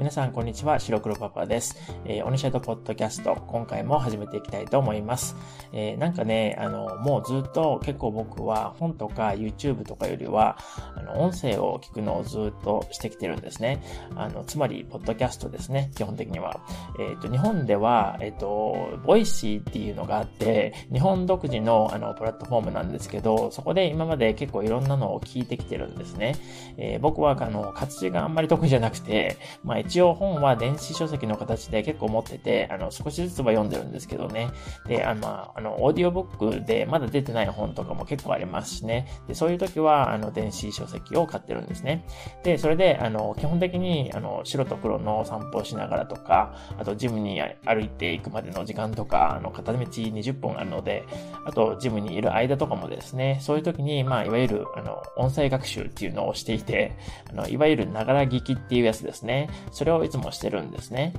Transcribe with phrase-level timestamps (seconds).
[0.00, 0.80] 皆さん、こんにちは。
[0.80, 1.76] 白黒パパです。
[2.06, 5.36] えー、鬼シャドポッドキャスト、今回も始めていきたいと思います。
[5.74, 10.56] えー、なんかね、あの、もうずっと結構僕は本とか YouTube とかよりは、
[10.96, 13.82] あの、音声を聞くのをずっとしてきてるんですね。
[14.16, 16.62] あの、つまり、ポッドキャストですね、基本的には。
[16.98, 26.36] えっ、ー、と、日本では、えっ、と、 Voicy っていうのがあって、日本独自の、あの、プラットフォームなんですけど、そこで今まで結構いろんなのを聞いてきてるんですね。
[26.78, 34.48] え僕は、あの、活字があんまり得意じゃなくて、まあ一応本は電子書籍の形で結構持ってて、あの、少しずつは読んでるんですけどね。
[34.86, 39.08] で、あの、あの、オーディオブックでまだ出てない本とかも結構ありますしね。
[39.26, 42.06] で、そういう時は、あの、電子書籍を買ってるんですね。
[42.44, 51.02] で、それで、あの、基本的に、あの、白と黒の散歩をしながらとか、あと、ジムに歩いていくまでの時間とか、あの、片道20分あるので、
[51.44, 56.96] あと、ジムにいる間とかもですね、そういう時に、まあ、いわゆる、あの、音声学習っていうのをしていて、
[57.28, 59.48] あの、いわゆるながら聞きっていうやつですね。
[59.80, 61.14] それをいつもしてるんですね。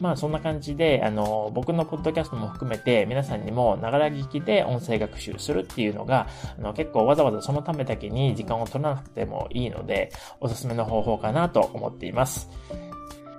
[0.00, 6.28] まあそんな感じで、あの、僕のポッドキャストも含めて皆さんにもながら聞きで音声学習するっていうのが、
[6.58, 12.48] あの、結構わざわざそのためだけに時間を取らなくてもいいので、おすすめの方法かなと思っています。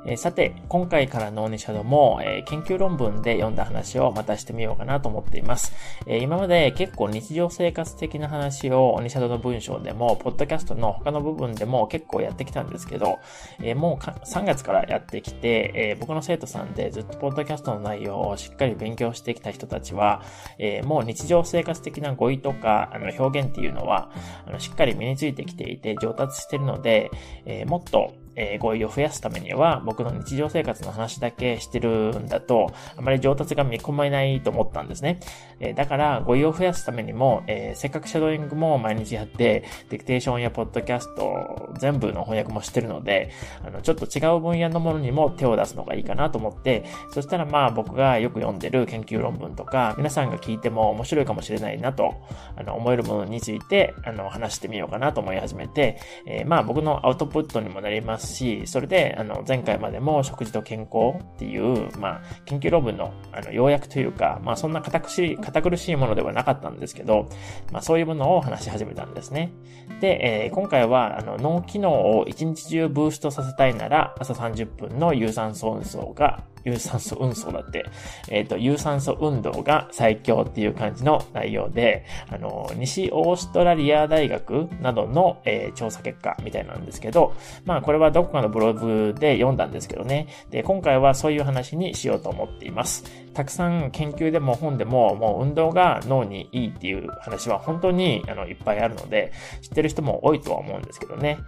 [0.05, 5.73] えー、さて、今回からのオニシャドも、えー、研究論文で読んだ話をまたしてみようかなと思っています。
[6.07, 13.19] えー、今まで結構日常生活的な話をオニシャドの文章でも、ポッドキャストの他の部分でも結構やってきたんですけど、
[13.61, 20.23] えもう3月からやってきて、え僕の生徒さんでずっとポッドキャストの内容をしっかり勉強してきた人たちは、
[20.57, 24.09] えもう日常生活的な語彙とかあの表現っていうのは、
[24.45, 27.11] あのしっかり身についてきていて上達してるので、
[27.45, 35.19] えもっとえー、語彙を増やすためには、僕の日常生活の話だけしてるんだと、あまり上達が見込めないと思ったんですね。
[35.59, 43.29] えー、だから、語彙を増やすためにも、えー、せっかくシャドーイングも毎日やって、ディクテーションやポッドキャスト、全部の翻訳もしてるので、
[43.65, 52.15] あの、ちょっと違う分野のものにも手を出すのがいいかなと思って、そしたらまあ僕がよく読んでる研究論文とか、皆さんが聞いても面白いかもしれないなと、
[52.55, 67.27] あの、思えるものについて、あの、話してみようかなと思い始めて、えー、まあ僕のアウトプットにもなりますますし、それであの、前回までも食事と健康っていう、まあ、研究論文の、あの、要約というか、まあ、そんな堅苦しい、堅苦しいものではなかったんですけど、
[67.71, 69.51] まあ、そういうものを話し始めたんですね。
[69.99, 77.85] で、えー、今回は、あの、脳機能を一日中ブーストさせたいなら、朝30分の有酸素運動が有酸素運送だって、
[78.29, 87.33] えっ、ー、と、有酸素運動が最強っていう感じの内容で、あの、西オーストラリア大学などの、えー、調査結果みたいなんですけど、
[87.65, 90.27] まあ、これはどこかのブログで読んだんですけどね。
[90.49, 93.03] で、今回はそういう話にしようと思っています。
[93.33, 99.31] たくさん研究でも本でも、もう運動が脳にいいっていう話は本当に、あの、いっぱいあるので、
[99.61, 101.39] 知ってる人も多いとは思うんですけどね。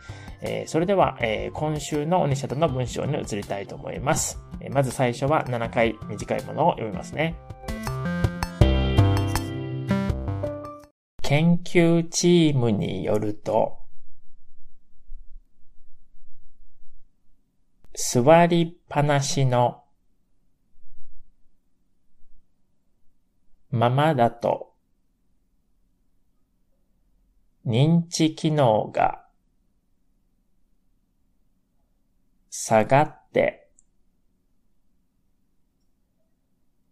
[0.44, 4.40] えー、それでは、えー、今週のオニシャドの文章に移りたいと思います。
[4.60, 7.36] えー、まず最初は7回短いものを読みますね。
[11.22, 13.78] 研究チームによると、
[17.94, 19.84] 座りっぱなしの
[23.70, 24.74] ままだと
[27.66, 29.21] 認知機能が
[32.54, 33.70] 下がって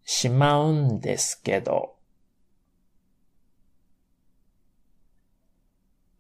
[0.05, 1.97] しまうんですけど、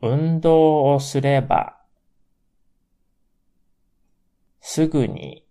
[0.01, 1.77] 運動をすれば
[4.59, 5.45] すぐに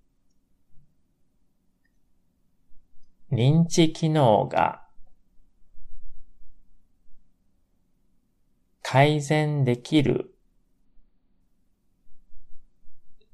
[3.33, 4.87] 認知機能が
[8.83, 10.35] 改善できる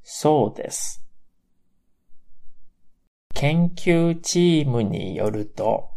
[0.04, 1.02] そうです。
[3.32, 5.90] 研究チームによると、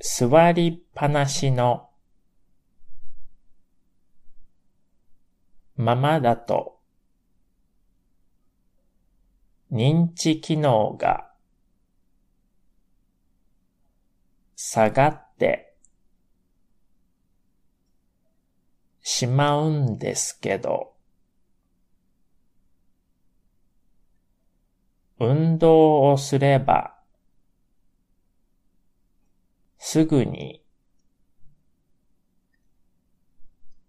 [0.00, 1.90] 座りっぱなしの
[5.74, 6.78] ままだと
[9.72, 11.30] 認知機能が
[14.54, 15.67] 下がって
[19.10, 20.92] しまうんですけど、
[25.18, 26.94] 運動をすれば、
[29.78, 30.62] すぐに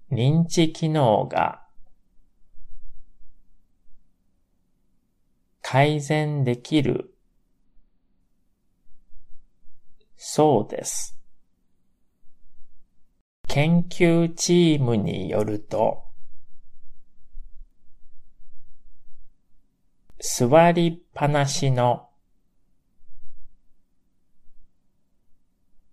[0.10, 1.68] 認知機能が
[5.62, 7.14] 改善できる
[10.16, 11.19] そうです。
[13.50, 16.04] 研究チームによると、
[20.20, 22.10] 座りっぱなしの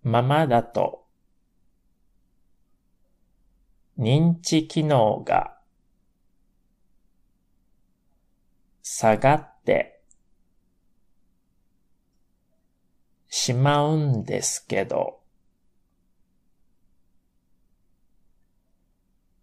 [0.03, 1.06] ままだと
[3.99, 5.56] 認知機能が
[8.82, 10.03] 下がって
[13.29, 15.20] しまうんですけど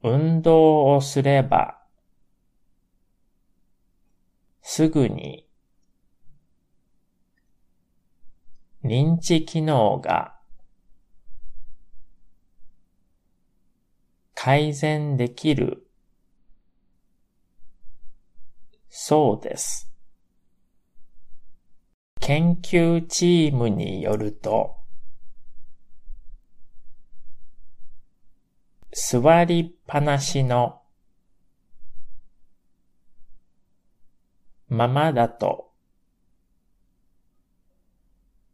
[0.03, 1.79] 運動をすれば
[4.61, 5.47] すぐに
[8.83, 10.35] 認知機能が
[14.35, 15.87] 改善できる
[18.89, 19.89] そうです。
[22.19, 24.82] 研究チームによると、
[28.95, 30.81] 座りっぱなしの
[34.69, 35.71] ままだと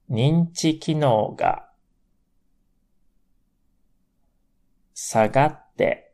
[0.09, 1.69] 認知機能が
[4.93, 6.13] 下がって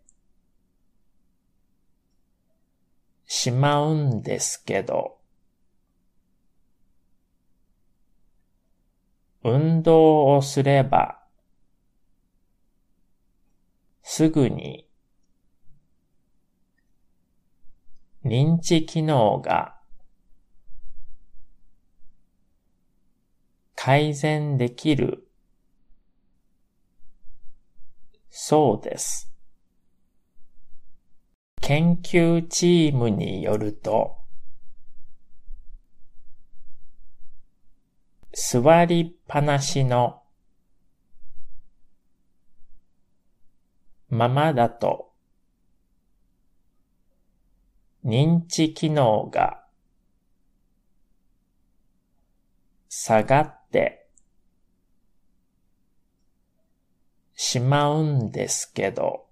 [3.28, 5.18] しまうんですけど、
[9.44, 11.25] 運動をすれば
[14.07, 14.88] すぐに
[18.24, 19.80] 認知機能が
[23.75, 25.28] 改善できる。
[28.30, 29.34] そうです。
[31.62, 34.18] 研究チームによると、
[38.31, 40.22] 座りっぱなしの
[44.15, 45.12] ままだと。
[48.06, 49.65] 認知機能が
[52.88, 54.07] 下がって
[57.33, 59.25] しまうんですけど、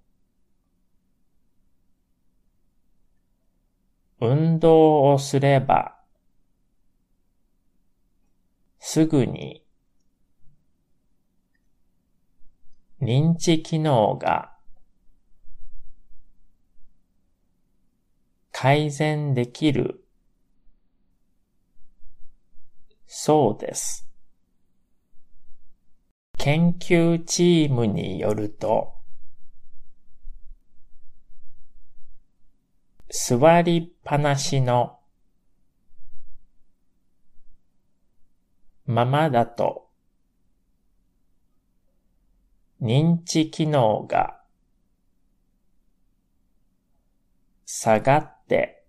[4.20, 6.00] 運動をすれば
[8.80, 9.64] すぐに
[13.02, 14.53] 認知機能が
[18.54, 20.06] 改善できる
[23.08, 24.08] そうです。
[26.38, 28.94] 研究チームによると、
[33.10, 35.00] 座りっぱなしの
[38.86, 39.90] ままだと
[42.82, 44.40] 認知機能が
[47.66, 48.84] 下がっって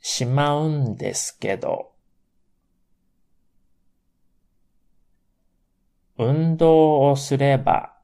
[0.00, 1.92] しまうんですけど、
[6.18, 7.96] 運動をすれば、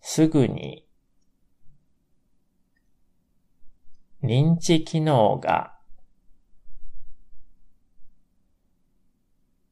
[0.00, 0.86] すぐに
[4.22, 5.76] 認知機能が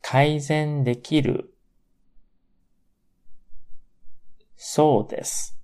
[0.02, 1.54] 改善できる
[4.56, 5.56] そうです。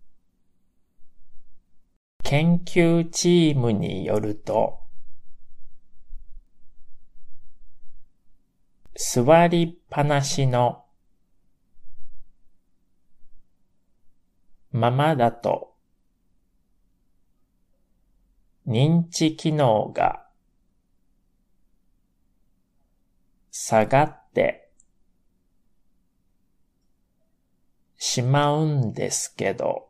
[2.22, 4.80] 研究チームによると、
[8.94, 10.84] 座りっぱなしの
[14.72, 15.74] ままだと
[18.66, 20.26] 認知機能が
[23.50, 24.70] 下がって
[27.96, 29.89] しまうんですけど、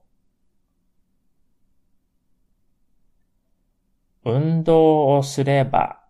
[4.25, 6.01] 運動をすれば、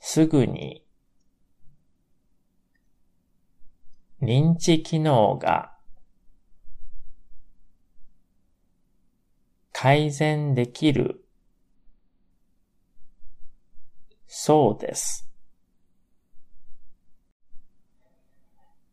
[0.00, 0.84] すぐに
[4.22, 5.76] 認知機能が
[9.72, 11.22] 改善できる
[14.26, 15.28] そうです。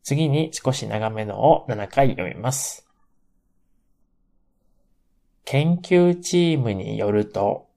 [0.03, 2.85] 次に少し長めのを7回読みます。
[5.45, 7.69] 研究チームによると、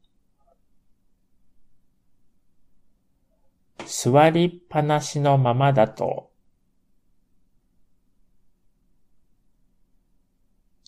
[3.84, 6.30] 座りっぱなしのままだと、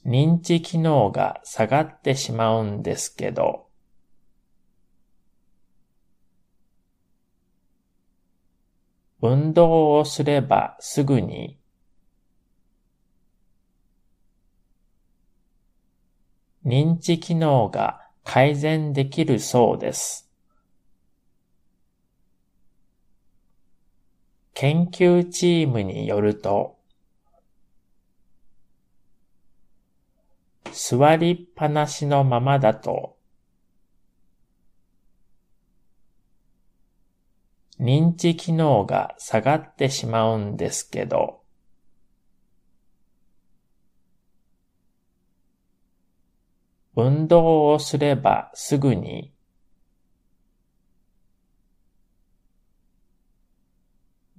[0.05, 3.69] 認知機能が下がってしまうんですけど、
[9.21, 11.59] 運動をすればすぐに
[16.69, 20.31] 認知機能が改善できるそうです。
[24.53, 26.77] 研究チームによると、
[30.71, 33.17] 座りっぱなしのままだと、
[37.81, 41.41] 認知機能が下がってしまうんですけど、
[47.01, 49.33] 運動をすればすぐに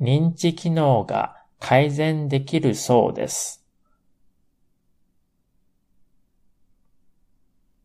[0.02, 3.66] 認知機能が改善できるそうです。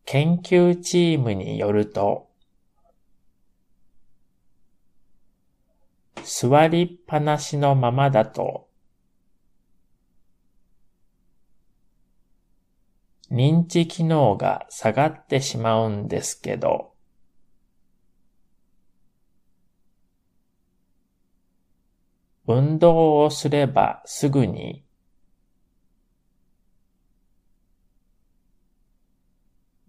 [0.03, 2.29] 研究チームによると、
[6.21, 8.67] 座りっぱなしのままだと、
[13.31, 16.93] 認知機能が下がってしまうんですけど、
[22.47, 24.85] 運動をすればすぐに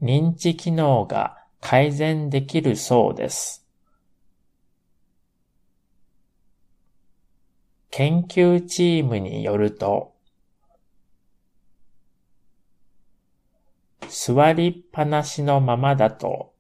[0.00, 3.66] 認知機能が改善できるそうです。
[7.90, 10.15] 研究チームによると、
[14.18, 16.54] 座りっぱなしのままだと、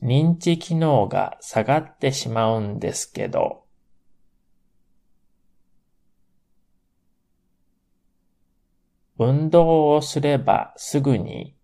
[0.00, 3.64] 認知機能が下がってしまうんですけど、
[9.18, 11.56] 運動をすればすぐに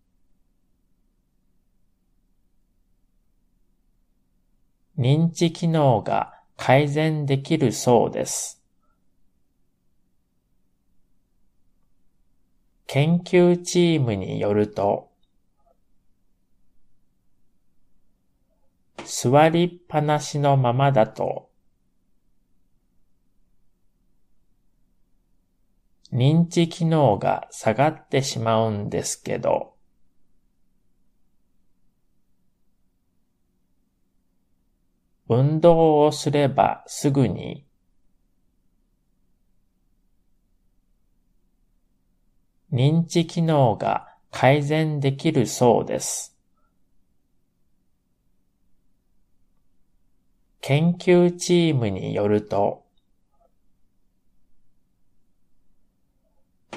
[4.99, 8.58] 認知機能が改善できるそうです。
[12.91, 15.13] 研究チームによると、
[19.05, 21.51] 座りっぱなしのままだと、
[26.15, 29.75] 認知機能が下がってしまうんですけど、
[35.29, 37.68] 運動をすればすぐに
[42.73, 46.37] 認知機能が改善できるそうです。
[50.61, 52.85] 研究チームによると、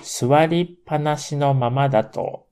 [0.01, 2.47] 座りっぱなしのままだと、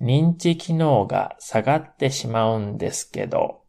[0.00, 3.61] 認知機能が下がってしまうんですけど、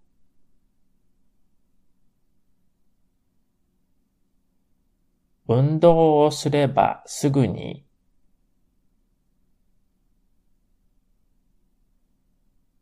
[5.48, 7.84] 運動をすればすぐに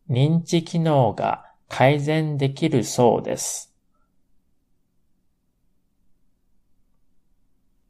[0.09, 3.73] 認知機能が改善できるそうです。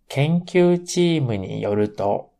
[0.07, 2.31] 研究チームによると、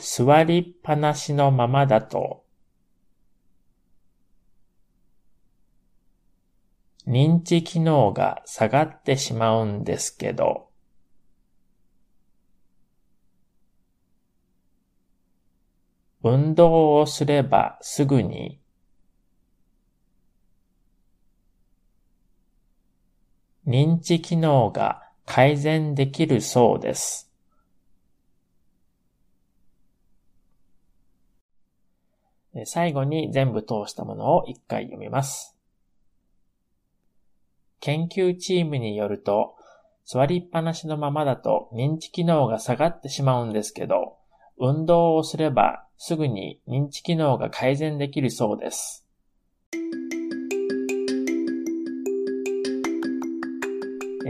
[0.00, 2.43] 座りっぱなしのままだと、
[7.06, 10.68] 認知機能が下がってしまうんですけど、
[16.22, 18.58] 運動をすればすぐに
[23.66, 27.30] 認知機能が改善できるそうです。
[32.66, 35.53] 最後に全部通したものを一回読みます。
[37.84, 39.56] 研究チームによると、
[40.06, 44.16] 座りっぱなしのままだと認知機能が下がってしまうんですけど、
[44.58, 49.03] 運動をすればすぐに認知機能が改善できるそうです。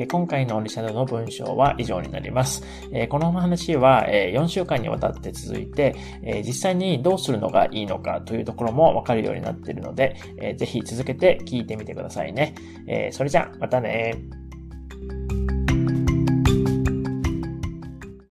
[0.08, 2.64] 今回のオリシャドの文章は以上になります。
[3.08, 5.94] この話は4週間にわたって続いて、
[6.44, 10.16] 実際にどうするのがいいのかというところもわかるようになっているので、
[10.56, 12.54] ぜひ続けて聞いてみてくださいね。
[13.12, 14.14] それじゃあ、またね